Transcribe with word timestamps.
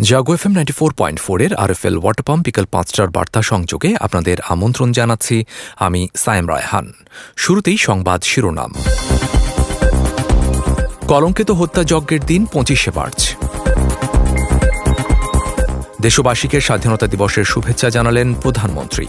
Jago 0.00 0.34
F 0.34 0.46
M 0.46 0.52
ninety 0.52 0.72
four 0.72 0.92
point 0.92 1.20
ফোরের 1.20 1.54
R 1.54 1.70
F 1.70 1.86
L 1.86 1.98
water 1.98 2.22
pump 2.22 2.44
বিকেল 2.44 2.64
পাঁচটার 2.64 3.08
বার্তা 3.08 3.42
সংযোগে 3.42 3.96
আপনাদের 4.00 4.36
আমন্ত্রণ 4.48 4.92
জানাচ্ছি। 4.92 5.44
আমি 5.76 6.08
সায়েম 6.16 6.48
রায়হান। 6.48 6.92
শুরুতেই 7.36 7.76
সংবাদ 7.76 8.22
শিরোনাম। 8.22 8.74
কলঙ্কিত 11.08 11.50
হত্যাযজ্ঞের 11.50 12.20
দিন 12.20 12.46
পঁচিশে 12.46 12.90
মার্চ। 12.94 13.34
দেশবাসীকে 16.00 16.60
স্বাধীনতা 16.60 17.06
দিবসের 17.06 17.44
শুভেচ্ছা 17.44 17.90
জানালেন 17.90 18.34
প্রধানমন্ত্রী। 18.34 19.06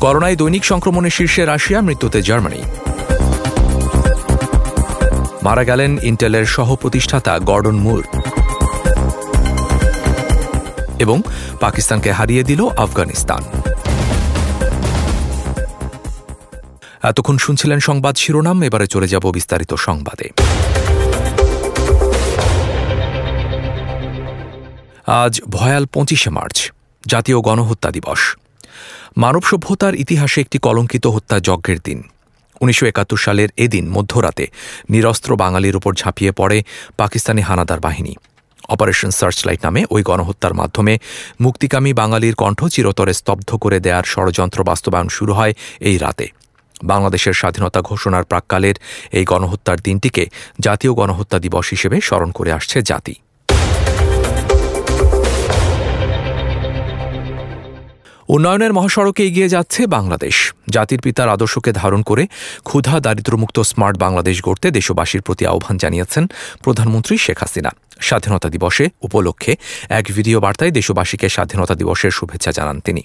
করোনায় 0.00 0.36
দৈনিক 0.36 0.64
সংক্রমণের 0.64 1.10
শীর্ষে 1.10 1.44
রাশিয়া, 1.44 1.80
মৃত্যুতে 1.80 2.22
জার্মানি। 2.22 2.62
মারা 5.48 5.64
গেলেন 5.64 5.98
ইন্টেলের 6.02 6.46
সহ 6.46 6.76
প্রতিষ্ঠাতা 6.76 7.38
গর্ডন 7.38 7.76
মুর। 7.76 8.04
এবং 10.98 11.22
পাকিস্তানকে 11.60 12.12
হারিয়ে 12.12 12.42
দিল 12.42 12.68
আফগানিস্তান। 12.68 13.44
এতক্ষণ 17.02 17.36
শুনছিলেন 17.36 17.80
সংবাদ 17.80 18.16
শিরোনাম, 18.16 18.62
এবারে 18.62 18.86
চলে 18.86 19.08
যাব 19.08 19.30
বিস্তারিত 19.30 19.74
সংবাদে। 19.74 20.30
আজ 25.06 25.42
ভয়াল 25.42 25.86
পঁচিশে 25.86 26.30
মার্চ, 26.30 26.72
জাতীয় 27.06 27.40
গণহত্যা 27.40 27.90
দিবস। 27.90 28.36
মানব 29.16 29.42
সভ্যতার 29.42 29.94
ইতিহাসে 29.94 30.40
একটি 30.40 30.58
কলঙ্কিত 30.58 31.06
হত্যা 31.06 31.40
যজ্ঞের 31.40 31.78
দিন। 31.84 32.02
উনিশশো 32.60 32.86
একাত্তর 32.86 33.16
সালের 33.16 33.50
এদিন 33.56 33.84
মধ্যরাতে 33.90 34.46
নিরস্ত্র 34.90 35.36
বাঙালির 35.36 35.76
উপর 35.76 35.92
ঝাঁপিয়ে 35.94 36.32
পড়ে 36.32 36.62
পাকিস্তানি 36.96 37.42
হানাদার 37.42 37.80
বাহিনী। 37.80 38.14
অপারেশন 38.68 39.10
সার্চলাইট 39.10 39.60
নামে 39.64 39.84
ওই 39.90 40.02
গণহত্যার 40.02 40.54
মাধ্যমে 40.54 40.94
মুক্তিকামী 41.40 41.92
বাঙালির 41.92 42.34
কণ্ঠ 42.34 42.60
চিরতরে 42.64 43.12
স্তব্ধ 43.12 43.50
করে 43.56 43.80
দেয়ার 43.80 44.04
ষড়যন্ত্র 44.04 44.64
বাস্তবায়ন 44.64 45.08
শুরু 45.08 45.32
হয় 45.32 45.54
এই 45.80 45.98
রাতে। 45.98 46.26
বাংলাদেশের 46.82 47.32
স্বাধীনতা 47.32 47.80
ঘোষণার 47.80 48.24
প্রাককালের 48.24 48.76
এই 49.12 49.24
গণহত্যার 49.24 49.78
দিনটিকে 49.80 50.24
জাতীয় 50.60 50.92
গণহত্যা 50.94 51.38
দিবস 51.38 51.66
হিসেবে 51.68 51.96
স্মরণ 52.00 52.30
করে 52.30 52.50
আসছে 52.52 52.82
জাতি। 52.82 53.14
উন্নয়নের 58.28 58.72
মহাসড়কে 58.72 59.22
এগিয়ে 59.26 59.48
যাচ্ছে 59.48 59.86
বাংলাদেশ। 59.86 60.52
জাতির 60.70 61.00
পিতার 61.00 61.28
আদর্শকে 61.28 61.72
ধারণ 61.72 62.02
করে 62.02 62.26
ক্ষুধা, 62.64 63.00
দারিদ্র্যমুক্ত 63.00 63.60
স্মার্ট 63.60 63.96
বাংলাদেশ 63.98 64.36
গড়তে 64.42 64.70
দেশবাসীর 64.70 65.22
প্রতি 65.22 65.46
আহ্বান 65.46 65.76
জানিয়েছেন 65.76 66.24
প্রধানমন্ত্রী 66.62 67.18
শেখ 67.18 67.38
হাসিনা। 67.38 67.70
স্বাধীনতা 68.00 68.48
দিবসে 68.48 68.84
উপলক্ষে 69.02 69.52
এক 69.88 70.04
ভিডিও 70.16 70.40
বার্তায় 70.40 70.70
দেশবাসীকে 70.70 71.28
স্বাধীনতা 71.28 71.74
দিবসের 71.74 72.10
শুভেচ্ছা 72.10 72.50
জানান 72.52 72.80
তিনি। 72.80 73.02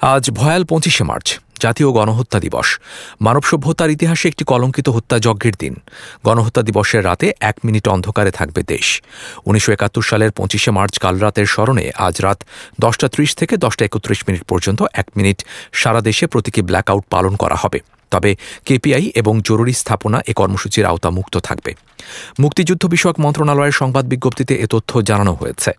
আজ 0.00 0.30
ভয়াল 0.30 0.62
পঁচিশে 0.64 1.04
মার্চ। 1.04 1.28
জাতীয় 1.58 1.88
গণহত্যা 1.90 2.38
দিবস। 2.40 2.68
মানব 3.20 3.42
সভ্যতার 3.42 3.90
ইতিহাসে 3.90 4.28
একটি 4.28 4.44
কলঙ্কিত 4.44 4.88
হত্যাযজ্ঞের 4.88 5.52
দিন। 5.58 5.74
গণহত্যা 6.24 6.62
দিবসের 6.62 7.04
রাতে 7.04 7.26
এক 7.40 7.56
মিনিট 7.64 7.88
অন্ধকারে 7.88 8.30
থাকবে 8.30 8.62
দেশ। 8.62 9.02
উনিশশো 9.44 9.72
একাত্তর 9.72 10.02
সালের 10.02 10.30
পঁচিশে 10.30 10.70
মার্চ 10.70 10.98
কাল 10.98 11.18
রাতের 11.18 11.46
স্মরণে 11.46 11.90
আজ 11.96 12.20
রাত 12.20 12.38
দশটা 12.80 13.08
ত্রিশ 13.08 13.30
থেকে 13.34 13.56
দশটা 13.56 13.84
একত্রিশ 13.84 14.20
মিনিট 14.28 14.42
পর্যন্ত 14.42 14.80
এক 14.92 15.06
মিনিট 15.16 15.38
সারা 15.72 16.00
দেশে 16.00 16.26
প্রতীকী 16.26 16.62
ব্ল্যাকআউট 16.62 17.04
পালন 17.10 17.36
করা 17.36 17.54
হবে। 17.54 17.80
তবে 18.10 18.36
কেপিআই 18.64 19.12
এবং 19.14 19.40
জরুরি 19.44 19.72
স্থাপনা 19.72 20.18
এ 20.26 20.32
কর্মসূচির 20.32 20.86
আওতামুক্ত 20.86 21.36
থাকবে। 21.38 21.74
মুক্তিযুদ্ধ 22.40 22.86
বিষয়ক 22.86 23.20
মন্ত্রণালয়ের 23.20 23.72
সংবাদ 23.72 24.04
বিজ্ঞপ্তিতে 24.06 24.54
এ 24.54 24.66
তথ্য 24.66 24.90
জানানো 25.00 25.32
হয়েছে। 25.34 25.70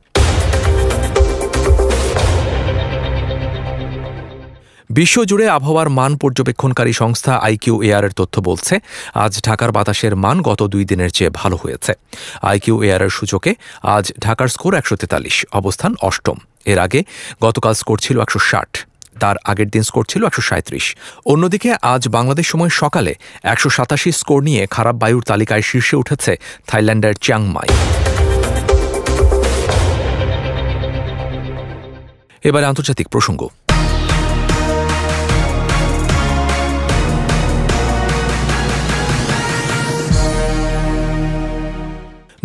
বিশ্বজুড়ে 4.89 5.45
আবহাওয়ার 5.57 5.89
মান 5.99 6.11
পর্যবেক্ষণকারী 6.23 6.93
সংস্থা 7.01 7.33
আইকিউ 7.47 7.75
এয়ারের 7.87 8.13
তথ্য 8.19 8.35
বলছে, 8.49 8.75
আজ 9.23 9.33
ঢাকার 9.47 9.71
বাতাসের 9.77 10.13
মান 10.23 10.37
গত 10.49 10.61
দুই 10.73 10.83
দিনের 10.91 11.11
চেয়ে 11.17 11.31
ভালো 11.39 11.55
হয়েছে। 11.63 11.91
আইকিউ 12.51 12.75
এয়ারের 12.87 13.11
সূচকে 13.17 13.51
আজ 13.95 14.05
ঢাকার 14.25 14.49
স্কোর 14.55 14.73
একশো 14.79 14.95
তেতাল্লিশ, 15.01 15.37
অবস্থান 15.59 15.91
অষ্টম। 16.07 16.37
এর 16.71 16.79
আগে 16.85 16.99
গতকাল 17.45 17.73
স্কোর 17.81 17.97
ছিল 18.05 18.15
একশো 18.25 18.39
ষাট, 18.49 18.71
তার 19.21 19.35
আগের 19.51 19.69
দিন 19.73 19.83
স্কোর 19.89 20.05
ছিল 20.11 20.21
একশো 20.29 20.43
সাঁত্রিশ। 20.49 20.85
অন্যদিকে 21.31 21.69
আজ 21.93 22.03
বাংলাদেশ 22.17 22.45
সময় 22.53 22.71
সকালে 22.81 23.13
একশো 23.53 23.69
সাতাশি 23.77 24.09
স্কোর 24.19 24.39
নিয়ে 24.47 24.61
খারাপ 24.75 24.95
বায়ুর 25.01 25.23
তালিকায় 25.31 25.63
শীর্ষে 25.69 25.95
উঠেছে 26.01 26.31
থাইল্যান্ডের 26.69 27.15
চিয়াংমাই। 27.23 27.69
এবারে 32.43 32.65
আন্তর্জাতিক 32.71 33.07
প্রসঙ্গ। 33.15 33.41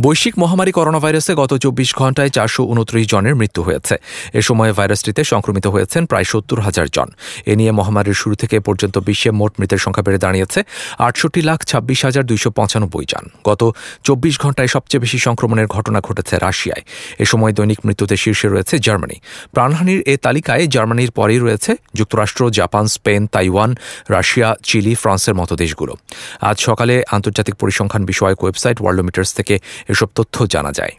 বৈশ্বিক 0.05 0.35
মহামারী 0.43 0.73
করোনা 0.79 1.01
ভাইরাসে 1.05 1.33
গত 1.41 1.53
চব্বিশ 1.65 1.91
ঘন্টায় 2.01 2.31
চারশো 2.37 2.63
উনত্রিশ 2.73 3.05
জনের 3.13 3.35
মৃত্যু 3.41 3.61
হয়েছে। 3.67 3.95
এ 4.39 4.43
সময়ে 4.49 4.73
ভাইরাসটিতে 4.79 5.23
সংক্রমিত 5.33 5.67
হয়েছেন 5.75 6.03
প্রায় 6.11 6.27
সত্তর 6.33 6.59
হাজার 6.67 6.87
জন। 6.97 7.09
এ 7.53 7.55
নিয়ে 7.61 7.73
মহামারীর 7.79 8.19
শুরু 8.23 8.35
থেকে 8.43 8.57
পর্যন্ত 8.69 8.97
বিশ্বে 9.09 9.31
মোট 9.41 9.53
মৃতের 9.61 9.81
সংখ্যা 9.85 10.05
বেড়ে 10.07 10.21
দাঁড়িয়েছে 10.25 10.61
আটষট্টি 11.07 11.41
লাখ 11.49 11.59
ছাব্বিশ 11.71 11.99
হাজার 12.07 12.25
দুইশো 12.31 12.49
পঁচানব্বই 12.59 13.07
জন। 13.13 13.25
গত 13.49 13.63
চব্বিশ 14.07 14.35
ঘন্টায় 14.43 14.71
সবচেয়ে 14.75 15.03
বেশি 15.05 15.19
সংক্রমণের 15.27 15.69
ঘটনা 15.75 15.99
ঘটেছে 16.07 16.35
রাশিয়ায়। 16.47 16.83
এ 17.25 17.27
সময় 17.33 17.53
দৈনিক 17.59 17.81
মৃত্যুতে 17.87 18.17
শীর্ষে 18.23 18.49
রয়েছে 18.49 18.75
জার্মানি। 18.87 19.17
প্রাণহানির 19.55 20.01
এ 20.13 20.15
তালিকায় 20.27 20.65
জার্মানির 20.75 21.11
পরেই 21.19 21.41
রয়েছে 21.45 21.71
যুক্তরাষ্ট্র, 21.99 22.43
Japan, 22.59 22.85
Spain, 22.95 23.23
Taiwan, 23.35 23.71
Russia, 24.15 24.49
Chile, 24.69 24.93
ফ্রান্সের 25.03 25.35
মতো 25.41 25.55
দেশগুলো। 25.63 25.93
আজ 26.49 26.57
সকালে 26.69 26.95
আন্তর্জাতিক 27.17 27.55
পরিসংখ্যান 27.63 28.03
বিষয়ক 28.11 28.39
ওয়েবসাইট 28.43 28.77
ওয়ার্ল্ডোমিটার্স 28.81 29.31
থেকে 29.41 29.55
এসব 29.95 30.09
তথ্য 30.15 30.37
জানা 30.47 30.73
যায়। 30.73 30.95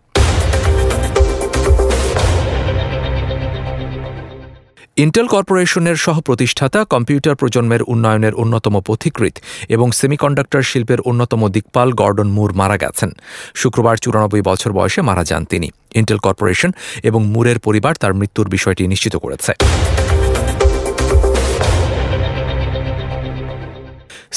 ইন্টেল 5.04 5.28
কর্পোরেশনের 5.28 5.98
সহ 6.06 6.16
প্রতিষ্ঠাতা 6.20 6.80
কম্পিউটার 6.86 7.36
প্রজন্মের 7.36 7.82
উন্নয়নের 7.94 8.34
অন্যতম 8.34 8.76
পথিকৃৎ 8.88 9.36
এবং 9.70 9.88
সেমিকন্ডাক্টর 9.92 10.62
শিল্পের 10.62 11.00
অন্যতম 11.02 11.42
দিকপাল 11.50 11.90
গর্ডন 11.92 12.30
মুর 12.30 12.52
মারা 12.54 12.78
গেছেন। 12.78 13.10
শুক্রবার 13.56 13.96
চুরানব্বই 13.98 14.42
বছর 14.42 14.72
বয়সে 14.72 15.02
মারা 15.02 15.24
যান 15.24 15.44
তিনি। 15.46 15.68
ইন্টেল 15.96 16.20
কর্পোরেশন 16.26 16.72
এবং 17.04 17.22
মুরের 17.34 17.60
পরিবার 17.60 17.94
তার 18.02 18.14
মৃত্যুর 18.14 18.48
বিষয়টি 18.50 18.84
নিশ্চিত 18.94 19.16
করেছে। 19.24 19.52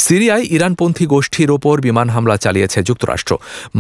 সিরিয়ায় 0.04 0.44
ইরানপন্থী 0.56 1.04
গোষ্ঠীর 1.14 1.50
ওপর 1.56 1.74
বিমান 1.86 2.08
হামলা 2.14 2.36
চালিয়েছে 2.44 2.78
যুক্তরাষ্ট্র। 2.88 3.32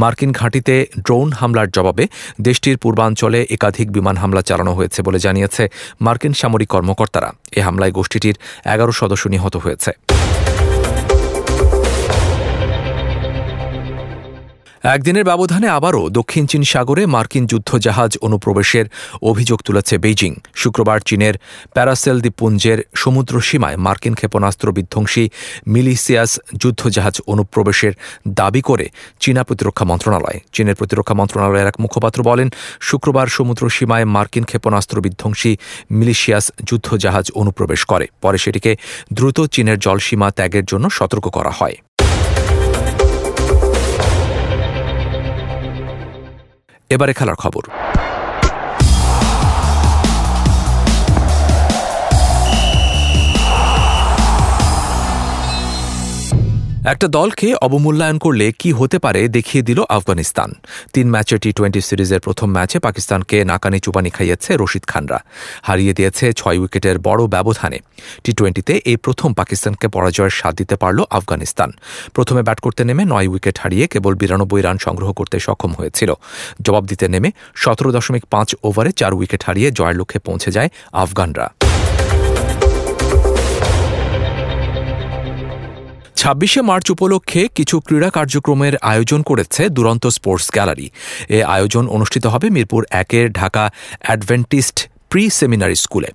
মার্কিন 0.02 0.30
ঘাঁটিতে 0.32 0.74
ড্রোন 1.06 1.28
হামলার 1.40 1.68
জবাবে 1.76 2.04
দেশটির 2.46 2.76
পূর্বাঞ্চলে 2.82 3.40
একাধিক 3.56 3.88
বিমান 3.96 4.16
হামলা 4.22 4.42
চালানো 4.48 4.72
হয়েছে 4.78 5.00
বলে 5.02 5.18
জানিয়েছে 5.26 5.62
মার্কিন 6.00 6.32
সামরিক 6.40 6.68
কর্মকর্তারা। 6.74 7.30
এ 7.58 7.60
হামলায় 7.66 7.92
গোষ্ঠীটির 7.98 8.36
এগারো 8.74 8.92
সদস্য 9.00 9.24
নিহত 9.34 9.54
হয়েছে। 9.56 9.90
একদিনের 14.82 15.24
ব্যবধানে 15.24 15.68
আবারও 15.68 16.08
দক্ষিণ 16.08 16.46
চীন 16.46 16.62
সাগরে 16.62 17.06
মার্কিন 17.06 17.46
যুদ্ধজাহাজ 17.46 18.18
অনুপ্রবেশের 18.20 18.86
অভিযোগ 19.22 19.62
তুলেছে 19.62 19.98
বেইজিং। 19.98 20.34
শুক্রবার 20.54 21.00
চীনের 21.00 21.34
প্যারাসেল 21.72 22.20
দ্বীপপুঞ্জের 22.20 22.82
সমুদ্র 22.94 23.40
সীমায় 23.40 23.76
মার্কিন 23.76 24.14
ক্ষেপণাস্ত্র 24.14 24.72
বিধ্বংসী 24.72 25.28
মিলিসিয়াস 25.66 26.40
যুদ্ধজাহাজ 26.56 27.20
অনুপ্রবেশের 27.26 27.92
দাবি 28.28 28.60
করে 28.60 28.88
চীনা 29.20 29.44
প্রতিরক্ষা 29.44 29.84
মন্ত্রণালয়। 29.84 30.40
চীনের 30.52 30.74
প্রতিরক্ষা 30.74 31.14
মন্ত্রণালয়ের 31.14 31.66
এক 31.66 31.80
মুখপাত্র 31.80 32.22
বলেন, 32.22 32.50
শুক্রবার 32.80 33.26
সমুদ্র 33.26 33.68
সীমায় 33.68 34.04
মার্কিন 34.04 34.44
ক্ষেপণাস্ত্র 34.44 35.00
বিধ্বংসী 35.00 35.56
মিলিশিয়াস 35.90 36.52
যুদ্ধজাহাজ 36.64 37.30
অনুপ্রবেশ 37.34 37.84
করে। 37.84 38.06
পরে 38.20 38.38
সেটিকে 38.38 38.76
দ্রুত 39.12 39.46
চীনের 39.46 39.78
জলসীমা 39.78 40.30
ত্যাগের 40.30 40.64
জন্য 40.64 40.90
সতর্ক 40.90 41.28
করা 41.28 41.50
হয়। 41.50 41.76
এবারে 46.90 47.12
খেলার 47.12 47.34
খবর। 47.34 47.62
একটা 56.92 57.06
দলকে 57.18 57.48
অবমূল্যায়ন 57.66 58.18
করলে 58.24 58.46
কি 58.60 58.70
হতে 58.78 58.98
পারে 59.04 59.20
দেখিয়ে 59.36 59.62
দিল 59.68 59.78
আফগানিস্তান। 59.98 60.50
তিন 60.94 61.06
ম্যাচে 61.14 61.36
টি 61.42 61.50
টোয়েন্টি 61.56 61.80
সিরিজের 61.88 62.20
প্রথম 62.26 62.48
ম্যাচে 62.56 62.78
পাকিস্তানকে 62.86 63.36
নাকানি 63.50 63.78
চুপানি 63.84 64.10
খাইয়েছে 64.16 64.50
রশিদ 64.60 64.84
খানরা। 64.90 65.18
হারিয়ে 65.68 65.92
দিয়েছে 65.98 66.24
ছয় 66.40 66.58
উইকেটের 66.62 66.96
বড় 67.08 67.22
ব্যবধানে। 67.34 67.78
টি 68.24 68.32
টোয়েন্টিতে 68.38 68.74
এই 68.90 68.96
প্রথম 69.04 69.30
পাকিস্তানকে 69.40 69.86
পরাজয়ের 69.94 70.34
স্বাদ 70.38 70.54
দিতে 70.60 70.76
পারল 70.82 70.98
আফগানিস্তান। 71.18 71.70
প্রথমে 72.16 72.42
ব্যাট 72.46 72.58
করতে 72.64 72.82
নেমে 72.88 73.04
নয় 73.12 73.28
উইকেট 73.32 73.56
হারিয়ে 73.62 73.84
কেবল 73.92 74.12
বিরানব্বই 74.20 74.62
রান 74.66 74.76
সংগ্রহ 74.86 75.10
করতে 75.18 75.36
সক্ষম 75.46 75.72
হয়েছিল। 75.78 76.10
জবাব 76.66 76.84
দিতে 76.90 77.06
নেমে 77.14 77.30
সতেরো 77.62 77.90
দশমিক 77.96 78.24
পাঁচ 78.34 78.48
ওভারে 78.68 78.90
চার 79.00 79.12
উইকেট 79.18 79.42
হারিয়ে 79.46 79.68
জয়ের 79.78 79.96
লক্ষ্যে 80.00 80.20
পৌঁছে 80.26 80.50
যায় 80.56 80.68
আফগানরা। 81.04 81.46
ছাব্বিশে 86.28 86.60
মার্চ 86.70 86.86
উপলক্ষে 86.94 87.40
কিছু 87.56 87.76
ক্রীড়া 87.86 88.10
কার্যক্রমের 88.18 88.74
আয়োজন 88.92 89.20
করেছে 89.22 89.62
দুরন্ত 89.76 90.04
স্পোর্টস 90.16 90.46
গ্যালারি। 90.56 90.86
এ 91.38 91.40
আয়োজন 91.54 91.84
অনুষ্ঠিত 91.96 92.24
হবে 92.26 92.46
মিরপুর 92.56 92.82
একের 93.02 93.26
ঢাকা 93.32 93.64
অ্যাডভেন্টিস্ট 94.06 94.76
প্রি 95.10 95.22
সেমিনারি 95.38 95.76
স্কুলে। 95.84 96.10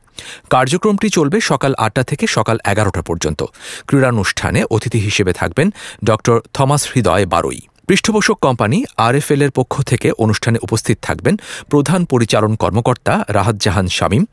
কার্যক্রমটি 0.50 1.08
চলবে 1.18 1.38
সকাল 1.52 1.72
আটটা 1.86 2.04
থেকে 2.04 2.26
সকাল 2.28 2.58
এগারোটা 2.72 3.02
পর্যন্ত। 3.10 3.42
ক্রীড়ানুষ্ঠানে 3.88 4.60
অতিথি 4.76 5.00
হিসেবে 5.08 5.32
থাকবেন 5.40 5.68
ড 6.08 6.10
থমাস 6.56 6.82
হৃদয় 6.92 7.26
বারোই। 7.34 7.62
পৃষ্ঠপোষক 7.88 8.38
কোম্পানি 8.42 8.78
আরএফএল 8.98 9.42
এর 9.42 9.52
পক্ষ 9.52 9.74
থেকে 9.82 10.08
অনুষ্ঠানে 10.18 10.58
উপস্থিত 10.62 10.98
থাকবেন 11.02 11.36
প্রধান 11.70 12.02
পরিচালন 12.06 12.56
কর্মকর্তা 12.56 13.14
রাহাত 13.30 13.56
জাহান 13.56 13.88
শামীম, 13.88 14.24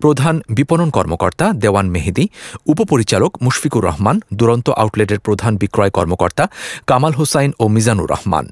প্রধান 0.00 0.34
বিপণন 0.48 0.90
কর্মকর্তা 0.90 1.46
দেওয়ান 1.52 1.86
মেহেদি, 1.88 2.24
উপপরিচালক 2.66 3.32
মুশফিকুর 3.42 3.84
রহমান, 3.84 4.16
দুরন্ত 4.32 4.66
আউটলেটের 4.70 5.20
প্রধান 5.20 5.52
বিক্রয় 5.56 5.90
কর্মকর্তা 5.90 6.44
কামাল 6.86 7.12
হোসাইন 7.12 7.50
ও 7.58 7.64
Mizanur 7.68 8.10
Rahman. 8.10 8.46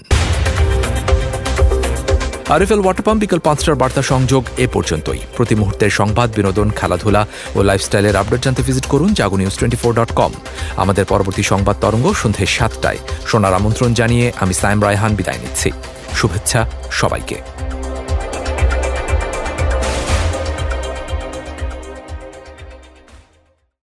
RFL 2.55 2.81
water 2.85 3.05
pump 3.07 3.21
বিকেল 3.23 3.41
পাঁচটার 3.47 3.77
বার্তা 3.83 4.03
সংযোগ 4.13 4.43
এ 4.65 4.67
পর্যন্তই। 4.75 5.21
প্রতি 5.37 5.55
মুহূর্তের 5.61 5.93
সংবাদ, 6.01 6.29
বিনোদন, 6.37 6.69
খেলাধুলা 6.79 7.23
ও 7.57 7.59
লাইফস্টাইলের 7.69 8.19
আপডেট 8.21 8.41
জানতে 8.45 8.63
ভিজিট 8.69 8.87
করুন 8.93 9.11
Jago 9.19 9.37
news 9.41 9.55
twenty 9.59 9.79
four 9.83 9.93
dot 9.99 10.11
com 10.21 10.33
আমাদের 10.83 11.05
পরবর্তী 11.13 11.45
সংবাদ 11.53 11.77
তরঙ্গ 11.83 12.07
সন্ধে 12.23 12.45
সাতটায়। 12.57 13.01
শোনার 13.31 13.59
আমন্ত্রণ 13.59 13.91
জানিয়ে 14.01 14.27
আমি 14.43 14.55
সাইম 14.61 14.79
রায়হান 14.87 15.13
বিদায় 15.19 15.41
নিচ্ছি। 15.43 15.69
শুভেচ্ছা 16.19 16.61
সবাইকে। 17.01 17.37